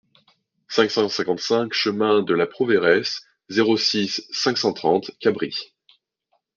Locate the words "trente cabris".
4.73-5.75